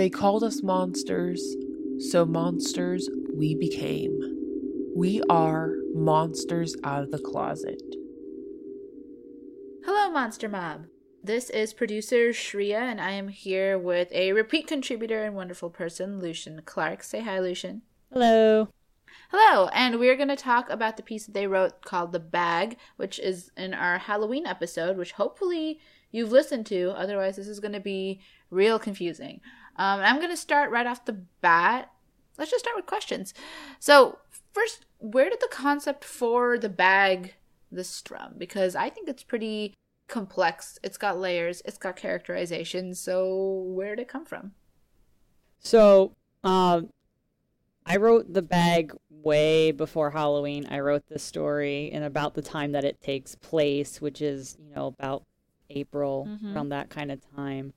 [0.00, 1.56] They called us monsters,
[1.98, 4.18] so monsters we became.
[4.96, 7.82] We are monsters out of the closet.
[9.84, 10.86] Hello, Monster Mob.
[11.22, 16.18] This is producer Shreya, and I am here with a repeat contributor and wonderful person,
[16.18, 17.02] Lucian Clark.
[17.02, 17.82] Say hi, Lucian.
[18.10, 18.68] Hello.
[19.30, 22.78] Hello, and we're going to talk about the piece that they wrote called The Bag,
[22.96, 25.78] which is in our Halloween episode, which hopefully
[26.10, 26.90] you've listened to.
[26.96, 29.42] Otherwise, this is going to be real confusing.
[29.80, 31.90] Um, I'm going to start right off the bat.
[32.36, 33.32] Let's just start with questions.
[33.78, 34.18] So,
[34.52, 37.32] first, where did the concept for the bag
[37.72, 38.34] this from?
[38.36, 39.72] Because I think it's pretty
[40.06, 40.78] complex.
[40.82, 42.94] It's got layers, it's got characterization.
[42.94, 44.52] So, where did it come from?
[45.60, 46.12] So,
[46.44, 46.90] um,
[47.86, 50.66] I wrote the bag way before Halloween.
[50.70, 54.74] I wrote this story in about the time that it takes place, which is, you
[54.74, 55.24] know, about
[55.70, 56.54] April, mm-hmm.
[56.54, 57.72] around that kind of time.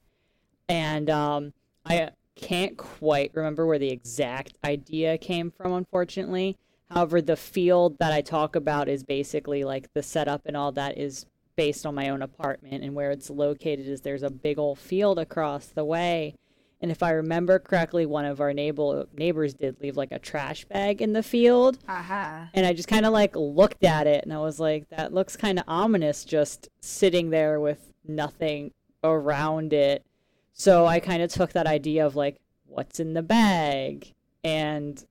[0.67, 1.53] And um,
[1.85, 6.57] I can't quite remember where the exact idea came from, unfortunately.
[6.89, 10.97] However, the field that I talk about is basically like the setup and all that
[10.97, 12.83] is based on my own apartment.
[12.83, 16.35] And where it's located is there's a big old field across the way.
[16.81, 20.65] And if I remember correctly, one of our neighbor neighbors did leave like a trash
[20.65, 21.79] bag in the field.
[21.87, 22.45] Uh-huh.
[22.53, 25.37] And I just kind of like looked at it and I was like, that looks
[25.37, 30.05] kind of ominous just sitting there with nothing around it.
[30.53, 34.13] So I kind of took that idea of like, what's in the bag?
[34.43, 35.03] And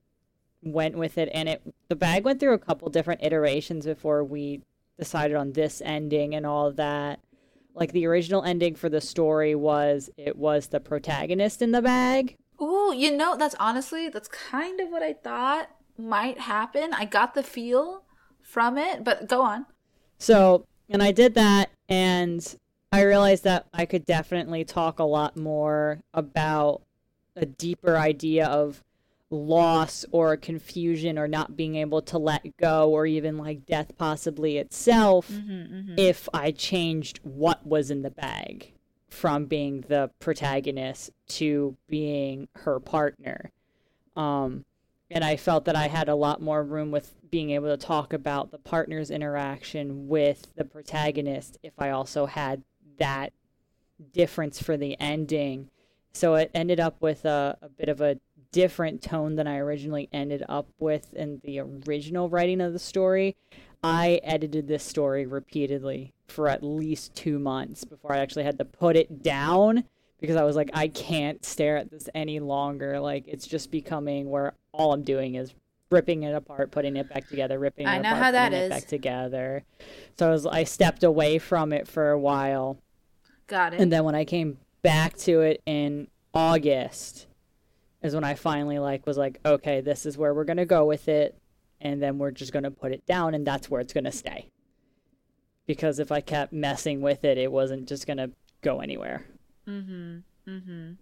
[0.62, 1.28] went with it.
[1.32, 4.62] And it the bag went through a couple different iterations before we
[4.98, 7.20] decided on this ending and all that.
[7.74, 12.36] Like the original ending for the story was it was the protagonist in the bag.
[12.58, 15.68] Oh you know that's honestly that's kind of what i thought
[15.98, 16.92] might happen.
[16.94, 18.04] I got the feel
[18.42, 19.66] from it but go on.
[20.18, 22.56] So and i did that and
[22.92, 26.82] i realized that i could definitely talk a lot more about
[27.34, 28.82] a deeper idea of
[29.32, 34.58] loss or confusion or not being able to let go or even like death possibly
[34.58, 35.94] itself mm-hmm, mm-hmm.
[35.96, 38.72] if I changed what was in the bag
[39.08, 43.50] from being the protagonist to being her partner.
[44.16, 44.64] Um,
[45.10, 48.12] and I felt that I had a lot more room with being able to talk
[48.12, 52.62] about the partner's interaction with the protagonist if I also had
[52.98, 53.32] that
[54.12, 55.70] difference for the ending.
[56.12, 58.18] So it ended up with a, a bit of a
[58.52, 63.36] different tone than I originally ended up with in the original writing of the story.
[63.82, 68.64] I edited this story repeatedly for at least two months before I actually had to
[68.64, 69.84] put it down
[70.20, 73.00] because I was like, I can't stare at this any longer.
[73.00, 75.52] Like, it's just becoming where all I'm doing is
[75.92, 78.60] ripping it apart, putting it back together, ripping it I know apart, how that putting
[78.60, 78.66] is.
[78.66, 79.64] it back together.
[80.18, 82.78] So I was I stepped away from it for a while.
[83.46, 83.80] Got it.
[83.80, 87.26] And then when I came back to it in August,
[88.02, 91.08] is when I finally like was like, okay, this is where we're gonna go with
[91.08, 91.36] it,
[91.80, 94.48] and then we're just gonna put it down, and that's where it's gonna stay.
[95.66, 98.30] Because if I kept messing with it, it wasn't just gonna
[98.62, 99.24] go anywhere.
[99.68, 100.18] Mm-hmm.
[100.48, 100.92] Mm-hmm.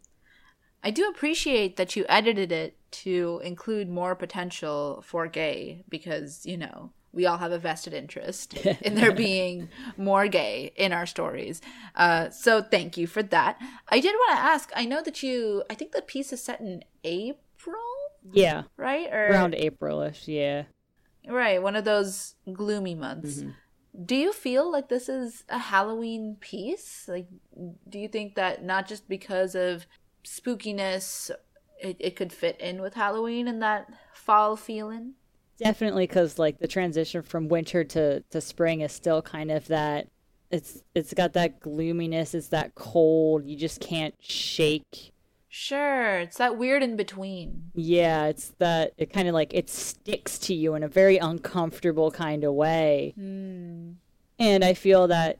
[0.82, 6.56] I do appreciate that you edited it to include more potential for gay because, you
[6.56, 11.60] know, we all have a vested interest in there being more gay in our stories.
[11.94, 13.60] Uh, so thank you for that.
[13.88, 14.70] I did want to ask.
[14.74, 15.64] I know that you.
[15.68, 17.76] I think the piece is set in April.
[18.32, 18.62] Yeah.
[18.76, 19.08] Right.
[19.12, 20.26] Or around Aprilish.
[20.26, 20.64] Yeah.
[21.26, 21.62] Right.
[21.62, 23.38] One of those gloomy months.
[23.38, 23.50] Mm-hmm.
[24.04, 27.06] Do you feel like this is a Halloween piece?
[27.08, 27.26] Like,
[27.88, 29.84] do you think that not just because of
[30.24, 31.30] spookiness,
[31.80, 35.14] it, it could fit in with Halloween and that fall feeling?
[35.60, 40.08] definitely because like the transition from winter to to spring is still kind of that
[40.50, 45.12] it's it's got that gloominess it's that cold you just can't shake
[45.48, 50.38] sure it's that weird in between yeah it's that it kind of like it sticks
[50.38, 53.94] to you in a very uncomfortable kind of way mm.
[54.38, 55.38] and i feel that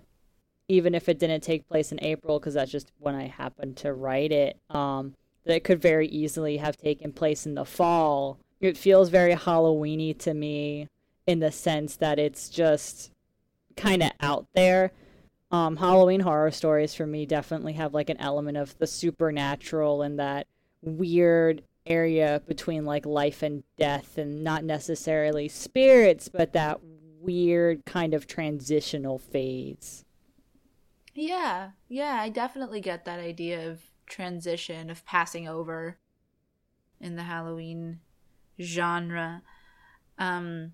[0.71, 3.93] even if it didn't take place in april because that's just when i happened to
[3.93, 5.15] write it um
[5.45, 10.19] that it could very easily have taken place in the fall it feels very Halloweeny
[10.19, 10.89] to me
[11.27, 13.11] in the sense that it's just
[13.77, 14.93] kind of out there.
[15.51, 20.19] Um, Halloween horror stories for me definitely have like an element of the supernatural and
[20.19, 20.47] that
[20.83, 26.81] weird area between like life and death and not necessarily spirits, but that
[27.21, 30.05] weird kind of transitional phase.
[31.15, 35.99] Yeah, yeah, I definitely get that idea of transition, of passing over
[37.01, 38.01] in the Halloween
[38.61, 39.43] genre.
[40.19, 40.73] Um,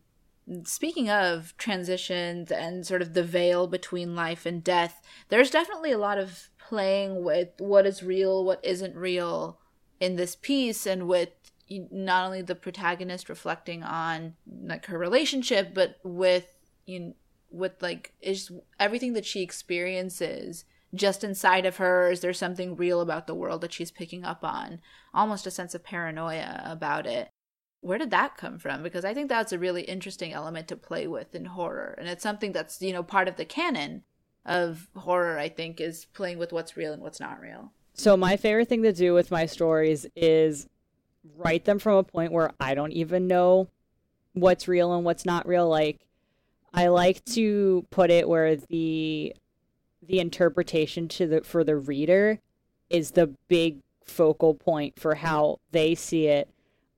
[0.64, 5.98] speaking of transitions and sort of the veil between life and death, there's definitely a
[5.98, 9.58] lot of playing with what is real, what isn't real
[10.00, 11.30] in this piece and with
[11.68, 16.54] not only the protagonist reflecting on like her relationship but with
[16.86, 17.14] you know,
[17.50, 20.64] with like is everything that she experiences
[20.94, 22.10] just inside of her?
[22.10, 24.80] Is there something real about the world that she's picking up on?
[25.12, 27.28] Almost a sense of paranoia about it.
[27.80, 28.82] Where did that come from?
[28.82, 31.94] Because i think that's a really interesting element to play with in horror.
[31.98, 34.02] And it's something that's you know part of the canon
[34.44, 37.72] of horror i think is playing with what's real and what's not real.
[37.94, 40.68] So my favorite thing to do with my stories is
[41.36, 43.68] write them from a point where i don't even know
[44.36, 45.68] what's real and what's not real.
[45.68, 46.05] Like
[46.76, 49.34] i like to put it where the
[50.06, 52.38] the interpretation to the for the reader
[52.90, 56.48] is the big focal point for how they see it.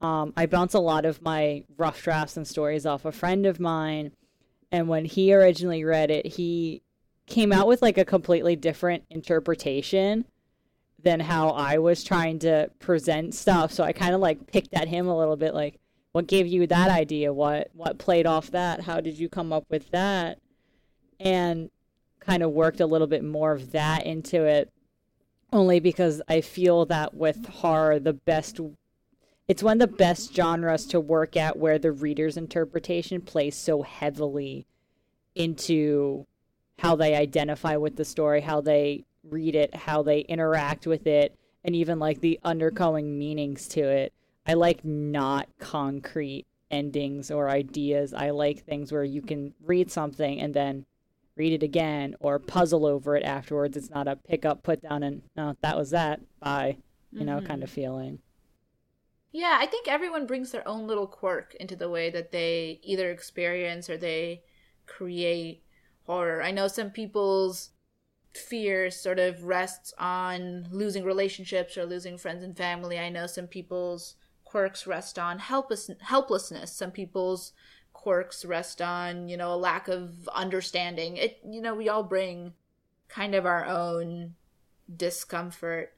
[0.01, 3.59] Um, I bounce a lot of my rough drafts and stories off a friend of
[3.59, 4.13] mine,
[4.71, 6.83] and when he originally read it, he
[7.27, 10.25] came out with like a completely different interpretation
[11.03, 13.73] than how I was trying to present stuff.
[13.73, 15.79] So I kind of like picked at him a little bit, like,
[16.19, 17.33] what gave you that idea?
[17.33, 18.81] What what played off that?
[18.81, 20.41] How did you come up with that?
[21.21, 21.71] And
[22.19, 24.73] kind of worked a little bit more of that into it
[25.53, 28.59] only because I feel that with horror the best
[29.47, 33.83] it's one of the best genres to work at where the reader's interpretation plays so
[33.83, 34.67] heavily
[35.37, 36.27] into
[36.81, 41.39] how they identify with the story, how they read it, how they interact with it,
[41.63, 44.13] and even like the undergoing meanings to it.
[44.49, 48.15] I like not concrete endings or ideas.
[48.15, 50.87] I like things where you can read something and then
[51.37, 53.77] read it again or puzzle over it afterwards.
[53.77, 56.21] It's not a pick up, put down, and no, that was that.
[56.41, 56.79] Bye.
[57.13, 57.47] You know, mm-hmm.
[57.47, 58.19] kind of feeling.
[59.33, 63.11] Yeah, I think everyone brings their own little quirk into the way that they either
[63.11, 64.43] experience or they
[64.87, 65.63] create
[66.05, 66.43] horror.
[66.43, 67.71] I know some people's
[68.35, 72.99] fear sort of rests on losing relationships or losing friends and family.
[72.99, 74.17] I know some people's
[74.49, 76.73] quirks rest on helpless helplessness.
[76.73, 77.53] Some people's
[77.93, 81.19] quirks rest on, you know, a lack of understanding.
[81.19, 82.55] It, you know, we all bring
[83.09, 84.37] kind of our own
[84.95, 85.93] discomfort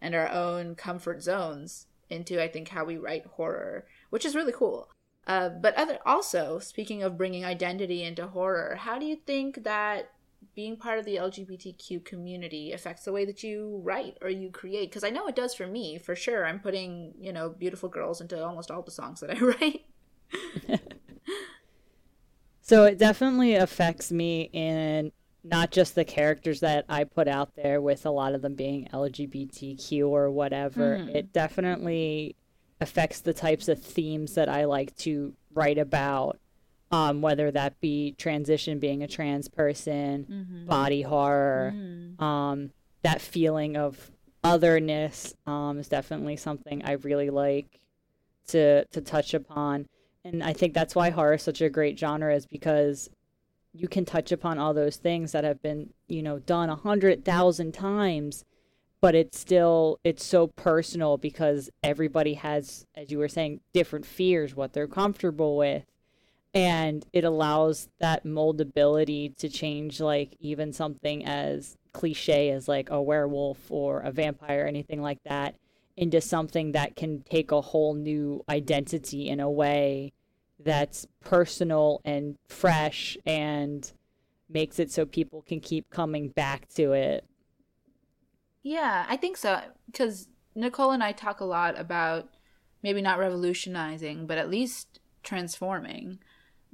[0.00, 4.52] and our own comfort zones into, I think, how we write horror, which is really
[4.52, 4.90] cool.
[5.26, 10.10] Uh, but other also speaking of bringing identity into horror, how do you think that
[10.54, 14.90] being part of the LGBTQ community affects the way that you write or you create?
[14.90, 16.46] Because I know it does for me, for sure.
[16.46, 19.40] I'm putting you know beautiful girls into almost all the songs that I
[20.70, 20.82] write.
[22.66, 25.12] So it definitely affects me in
[25.44, 28.88] not just the characters that I put out there with a lot of them being
[28.92, 30.98] LGBTQ or whatever.
[30.98, 31.14] Mm.
[31.14, 32.34] It definitely
[32.80, 36.40] affects the types of themes that I like to write about.
[36.92, 40.66] Um, whether that be transition, being a trans person, mm-hmm.
[40.66, 42.22] body horror, mm.
[42.22, 42.70] um,
[43.02, 44.12] that feeling of
[44.44, 47.80] otherness um, is definitely something I really like
[48.48, 49.86] to to touch upon
[50.24, 53.08] and I think that's why horror is such a great genre is because
[53.72, 57.24] you can touch upon all those things that have been you know done a hundred
[57.24, 58.44] thousand times
[59.00, 64.54] but it's still it's so personal because everybody has as you were saying different fears
[64.54, 65.84] what they're comfortable with
[66.56, 73.00] and it allows that moldability to change like even something as cliche as like a
[73.00, 75.54] werewolf or a vampire or anything like that
[75.98, 80.14] into something that can take a whole new identity in a way
[80.58, 83.92] that's personal and fresh and
[84.48, 87.22] makes it so people can keep coming back to it.
[88.62, 89.60] Yeah, I think so.
[89.84, 92.30] Because Nicole and I talk a lot about
[92.82, 96.18] maybe not revolutionizing, but at least transforming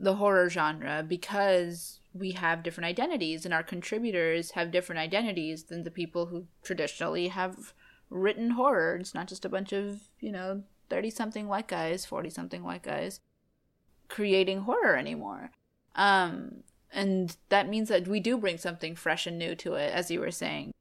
[0.02, 5.84] the horror genre because we have different identities and our contributors have different identities than
[5.84, 7.72] the people who traditionally have
[8.10, 8.96] written horror.
[9.00, 12.82] It's not just a bunch of, you know, 30 something white guys, 40 something white
[12.82, 13.20] guys
[14.08, 15.52] creating horror anymore.
[15.94, 20.10] Um, and that means that we do bring something fresh and new to it, as
[20.10, 20.72] you were saying.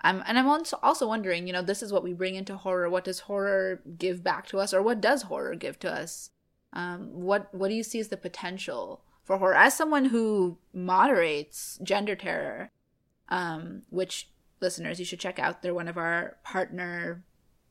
[0.00, 2.88] I'm, and I'm also wondering, you know, this is what we bring into horror.
[2.88, 6.30] What does horror give back to us, or what does horror give to us?
[6.72, 9.54] Um, what What do you see as the potential for horror?
[9.54, 12.70] As someone who moderates gender terror,
[13.28, 15.62] um, which listeners you should check out.
[15.62, 17.24] They're one of our partner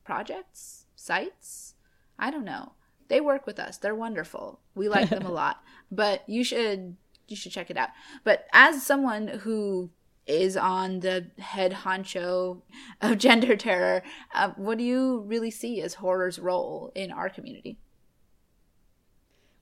[0.04, 1.74] projects sites.
[2.18, 2.72] I don't know
[3.08, 3.78] they work with us.
[3.78, 4.60] They're wonderful.
[4.74, 5.62] We like them a lot.
[5.90, 7.90] But you should you should check it out.
[8.24, 9.90] But as someone who
[10.26, 12.62] is on the head honcho
[13.00, 14.02] of gender terror,
[14.34, 17.78] uh, what do you really see as horror's role in our community?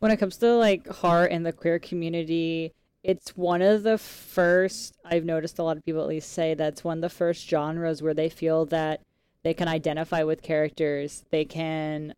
[0.07, 2.73] When it comes to like horror in the queer community,
[3.03, 6.85] it's one of the first I've noticed a lot of people at least say that's
[6.85, 9.01] one of the first genres where they feel that
[9.43, 11.25] they can identify with characters.
[11.31, 12.15] They can.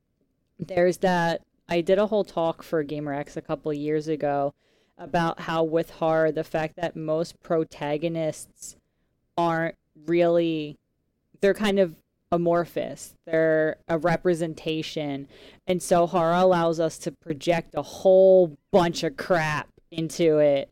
[0.58, 1.40] There's that.
[1.66, 4.52] I did a whole talk for GaymerX a couple years ago
[4.98, 8.76] about how with horror, the fact that most protagonists
[9.38, 10.76] aren't really.
[11.40, 11.96] They're kind of
[12.30, 13.14] amorphous.
[13.26, 15.28] They're a representation.
[15.66, 20.70] And so horror allows us to project a whole bunch of crap into it.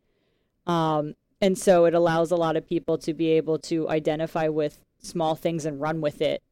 [0.66, 4.78] Um, and so it allows a lot of people to be able to identify with
[4.98, 6.42] small things and run with it.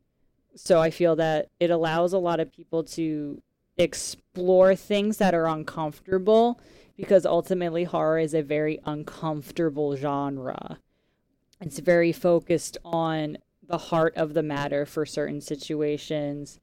[0.56, 3.42] So I feel that it allows a lot of people to
[3.76, 6.60] explore things that are uncomfortable
[6.96, 10.78] because ultimately horror is a very uncomfortable genre.
[11.60, 16.60] It's very focused on the heart of the matter for certain situations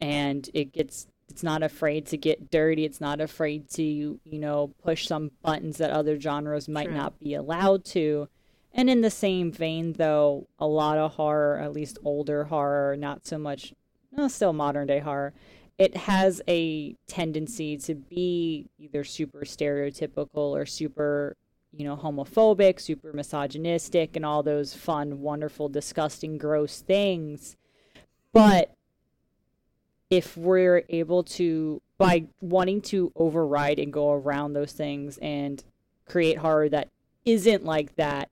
[0.00, 4.72] and it gets it's not afraid to get dirty it's not afraid to you know
[4.82, 6.96] push some buttons that other genres might True.
[6.96, 8.28] not be allowed to
[8.72, 13.26] and in the same vein though a lot of horror at least older horror not
[13.26, 13.72] so much
[14.12, 15.32] no, still modern day horror
[15.78, 21.36] it has a tendency to be either super stereotypical or super
[21.72, 27.56] you know, homophobic, super misogynistic, and all those fun, wonderful, disgusting, gross things.
[28.32, 28.74] But
[30.10, 35.62] if we're able to, by wanting to override and go around those things and
[36.06, 36.88] create horror that
[37.24, 38.28] isn't like that,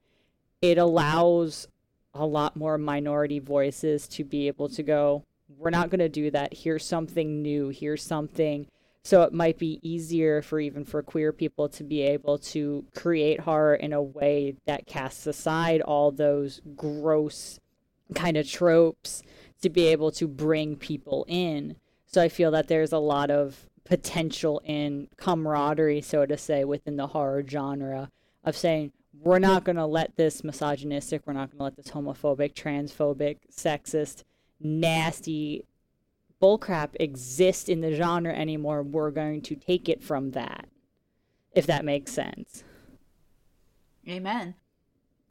[0.61, 1.69] it allows
[2.15, 5.23] a lot more minority voices to be able to go,
[5.57, 6.53] we're not going to do that.
[6.53, 7.69] Here's something new.
[7.69, 8.67] Here's something
[9.09, 13.41] so it might be easier for even for queer people to be able to create
[13.41, 17.59] horror in a way that casts aside all those gross
[18.15, 19.23] kind of tropes
[19.63, 21.77] to be able to bring people in.
[22.05, 26.99] So I feel that there's a lot of potential in camaraderie, so to say, within
[26.99, 28.11] the horror genre
[28.45, 31.93] of saying, we're not going to let this misogynistic, we're not going to let this
[31.93, 34.25] homophobic, transphobic, sexist,
[34.61, 35.65] nasty
[36.41, 40.69] bullcrap exist in the genre anymore, we're going to take it from that.
[41.53, 42.63] If that makes sense.
[44.09, 44.55] Amen.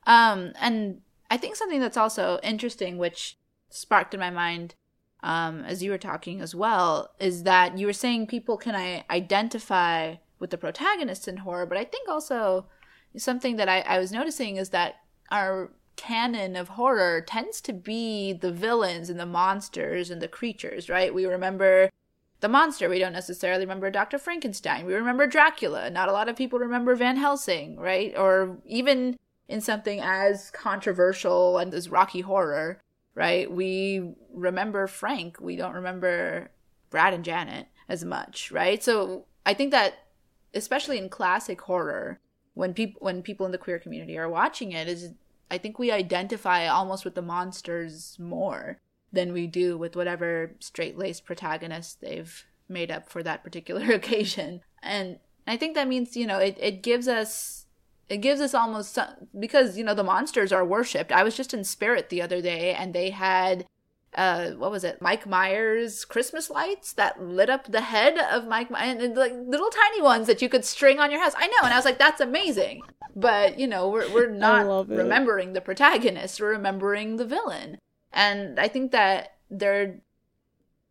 [0.06, 3.38] Um, and I think something that's also interesting, which
[3.70, 4.76] sparked in my mind
[5.24, 9.04] um, as you were talking as well, is that you were saying people can I-
[9.10, 12.68] identify with the protagonists in horror, but I think also
[13.16, 14.96] something that I, I was noticing is that
[15.32, 20.90] our canon of horror tends to be the villains and the monsters and the creatures,
[20.90, 21.14] right?
[21.14, 21.90] We remember
[22.40, 22.88] the monster.
[22.88, 24.18] We don't necessarily remember Dr.
[24.18, 24.86] Frankenstein.
[24.86, 25.90] We remember Dracula.
[25.90, 28.14] Not a lot of people remember Van Helsing, right?
[28.16, 29.18] Or even
[29.50, 32.80] in something as controversial and as Rocky Horror,
[33.16, 33.52] right?
[33.52, 35.38] We remember Frank.
[35.42, 36.52] We don't remember
[36.90, 38.84] Brad and Janet as much, right?
[38.84, 39.96] So I think that
[40.54, 42.20] especially in classic horror,
[42.54, 45.14] when people when people in the queer community are watching it, is
[45.50, 48.80] I think we identify almost with the monsters more
[49.12, 54.62] than we do with whatever straight laced protagonist they've made up for that particular occasion.
[54.84, 57.66] And I think that means, you know, it, it gives us
[58.10, 61.12] it gives us almost some, because you know the monsters are worshipped.
[61.12, 63.66] I was just in Spirit the other day and they had
[64.16, 65.02] uh what was it?
[65.02, 69.70] Mike myers christmas lights that lit up the head of mike and, and like little
[69.70, 71.34] tiny ones that you could string on your house.
[71.38, 72.82] I know and i was like that's amazing.
[73.16, 76.40] But you know we're, we're not remembering the protagonist.
[76.40, 77.78] We're remembering the villain.
[78.14, 80.00] And i think that they're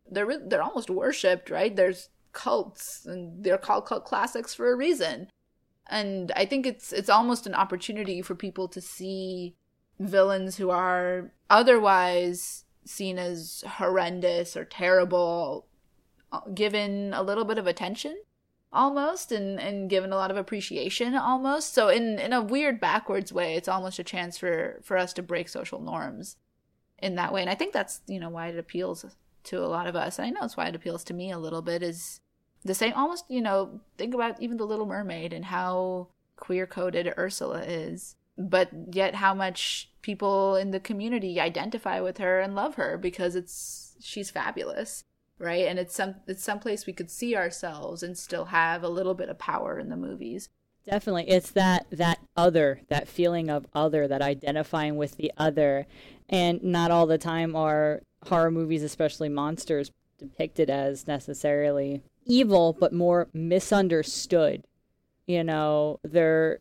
[0.09, 1.75] they're they're almost worshipped right?
[1.75, 5.29] There's cults and they're called cult classics for a reason.
[5.89, 9.55] And i think it's it's almost an opportunity for people to see
[9.99, 15.67] villains who are otherwise seen as horrendous or terrible
[16.31, 18.17] uh, given a little bit of attention
[18.73, 21.73] almost and and given a lot of appreciation almost.
[21.73, 25.23] So in in a weird backwards way it's almost a chance for for us to
[25.23, 26.37] break social norms
[26.99, 27.41] in that way.
[27.41, 29.05] And i think that's you know why it appeals
[29.45, 30.19] to a lot of us.
[30.19, 32.19] And i know it's why it appeals to me a little bit is
[32.65, 37.13] the same almost you know think about even the little mermaid and how queer coded
[37.17, 42.75] ursula is but yet how much people in the community identify with her and love
[42.75, 45.03] her because it's she's fabulous
[45.39, 45.67] right?
[45.67, 49.13] And it's some it's some place we could see ourselves and still have a little
[49.13, 50.49] bit of power in the movies.
[50.85, 51.29] Definitely.
[51.29, 55.85] It's that that other that feeling of other that identifying with the other.
[56.29, 62.93] And not all the time are horror movies especially monsters depicted as necessarily evil but
[62.93, 64.63] more misunderstood.
[65.25, 66.59] You know they're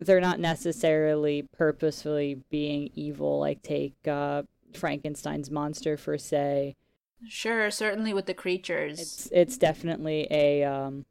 [0.00, 4.42] they're not necessarily purposefully being evil like take uh,
[4.74, 6.76] frankenstein's monster for say
[7.24, 9.00] Sure, certainly with the creatures.
[9.00, 11.06] It's it's definitely a um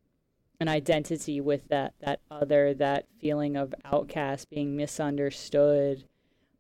[0.60, 6.06] an identity with that that other that feeling of outcast being misunderstood.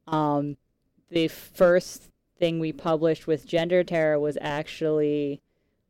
[0.08, 0.58] Um
[1.10, 5.42] the first thing we published with Gender Terror was actually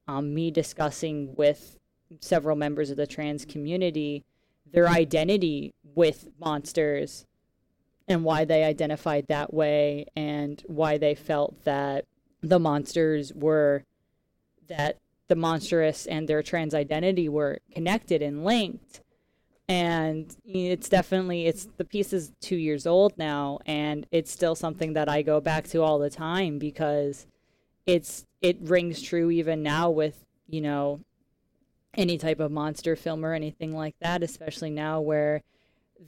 [0.08, 1.80] um, me discussing with
[2.20, 4.24] several members of the trans community
[4.72, 7.26] their identity with monsters
[8.08, 12.06] and why they identified that way and why they felt that
[12.42, 13.84] the monsters were
[14.68, 19.02] that the monstrous and their trans identity were connected and linked.
[19.68, 24.94] And it's definitely it's the piece is two years old now and it's still something
[24.94, 27.26] that i go back to all the time because
[27.88, 31.00] it's it rings true even now with you know
[31.96, 35.42] any type of monster film or anything like that especially now where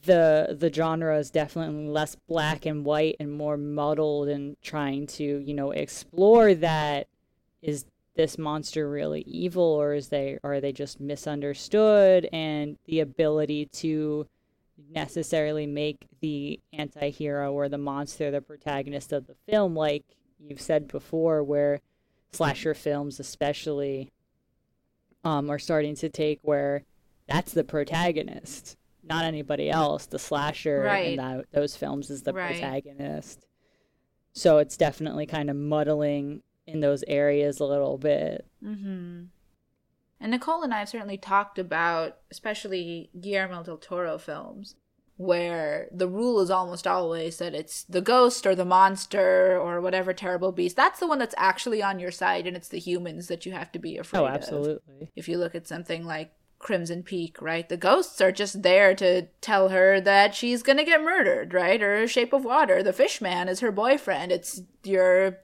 [0.04, 5.24] the the genre is definitely less black and white and more muddled and trying to
[5.24, 7.08] you know explore that
[7.62, 13.66] is this monster really evil or is they are they just misunderstood and the ability
[13.68, 14.28] to
[14.92, 20.04] necessarily make the anti-hero or the monster the protagonist of the film like
[20.40, 21.80] you've said before where
[22.32, 24.12] slasher films especially
[25.28, 26.84] um, are starting to take where
[27.28, 31.10] that's the protagonist not anybody else the slasher Right.
[31.12, 32.52] in that, those films is the Right.
[32.54, 33.46] protagonist
[34.34, 39.26] so it's definitely kind of muddling in those areas a little bit Mm-hmm.
[40.20, 44.76] And Nicole and I have certainly talked about, especially Guillermo del Toro films,
[45.18, 50.14] where the rule is almost always that it's the ghost or the monster or whatever
[50.14, 50.76] terrible beast.
[50.76, 53.72] That's the one that's actually on your side, and it's the humans that you have
[53.72, 54.26] to be afraid of.
[54.26, 54.36] oh of.
[54.36, 57.68] absolutely If you look at something like Crimson Peak, right?
[57.68, 61.82] The ghosts are just there to tell her that she's gonna get murdered, right?
[61.82, 64.32] Or Shape of Water, the fish man is her boyfriend.
[64.32, 65.40] It's your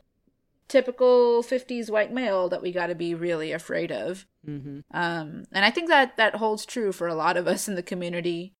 [0.67, 4.25] typical 50s white male that we gotta be really afraid of.
[4.45, 7.75] hmm Um, and I think that that holds true for a lot of us in
[7.75, 8.53] the community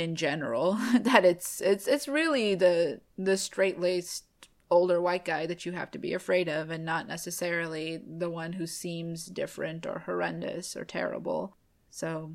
[0.00, 0.72] in general.
[1.00, 4.24] that it's it's it's really the the straight laced
[4.70, 8.54] older white guy that you have to be afraid of, and not necessarily the one
[8.54, 11.56] who seems different or horrendous or terrible.
[11.90, 12.34] So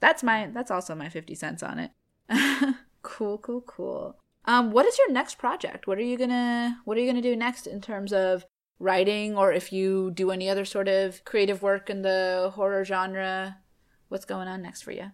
[0.00, 1.90] that's my that's also my fifty cents on it.
[3.02, 4.16] cool, cool, cool.
[4.44, 5.86] Um, what is your next project?
[5.86, 8.44] What are you gonna What are you gonna do next in terms of
[8.78, 13.58] writing, or if you do any other sort of creative work in the horror genre?
[14.08, 15.12] What's going on next for you?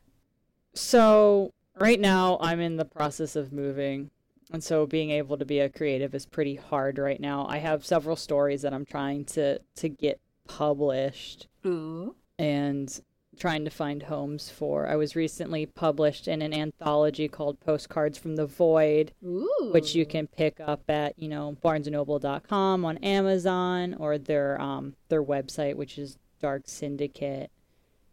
[0.75, 4.11] So right now I'm in the process of moving.
[4.53, 7.47] And so being able to be a creative is pretty hard right now.
[7.49, 13.01] I have several stories that I'm trying to to get published Ooh, and
[13.39, 14.87] trying to find homes for.
[14.87, 20.05] I was recently published in an anthology called Postcards from the Void, ooh, which you
[20.05, 25.99] can pick up at, you know, barnesandnoble.com on Amazon or their um their website which
[25.99, 27.51] is Dark Syndicate.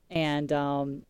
[0.09, 1.03] And um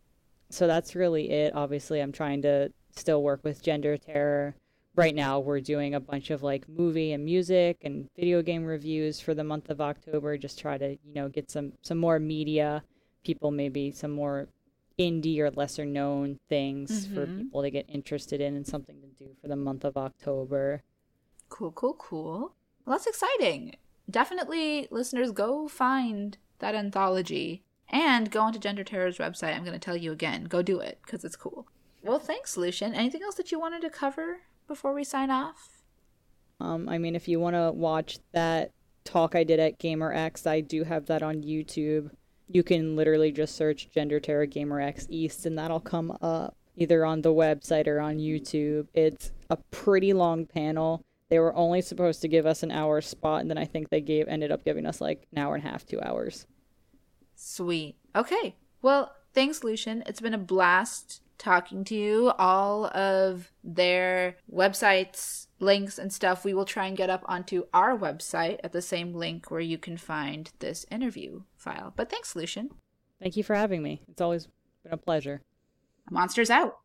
[0.50, 1.56] so that's really it.
[1.56, 4.56] Obviously, I'm trying to still work with gender terror.
[4.96, 9.20] Right now, we're doing a bunch of like movie and music and video game reviews
[9.22, 10.38] for the month of October.
[10.38, 12.84] Just try to, you know, get some some more media,
[13.24, 14.48] people maybe some more
[14.98, 17.38] indie or lesser known things for Mhm.
[17.38, 20.82] people to get interested in and something to do for the month of October.
[21.48, 22.40] cool, cool, cool.
[22.86, 23.76] Well, that's exciting.
[24.10, 29.56] Definitely, listeners, go find that anthology and go onto Gender Terror's website.
[29.56, 30.46] I'm going to tell you again.
[30.46, 31.68] Go do it because it's cool.
[32.04, 32.94] Well, thanks, Lucian.
[32.94, 35.82] Anything else that you wanted to cover before we sign off?
[36.60, 38.72] Um, I mean, if you want to watch that
[39.04, 42.12] talk I did at GaymerX, I do have that on YouTube.
[42.48, 47.22] You can literally just search Gender Terror GaymerX East, and that'll come up either on
[47.22, 48.88] the website or on YouTube.
[48.94, 51.02] It's a pretty long panel.
[51.30, 54.02] They were only supposed to give us an hour spot, and then I think they
[54.02, 56.48] gave ended up giving us like an hour and a half, two hours.
[57.42, 57.96] Sweet.
[58.14, 58.58] Okay.
[58.82, 60.04] Well, thanks, Lucian.
[60.06, 62.34] It's been a blast talking to you.
[62.38, 67.98] All of their websites, links, and stuff we will try and get up onto our
[67.98, 71.94] website at the same link where you can find this interview file.
[71.96, 72.72] But thanks, Lucian.
[73.22, 74.02] Thank you for having me.
[74.10, 74.50] It's always
[74.84, 75.42] been a pleasure.
[76.12, 76.80] Monsters out.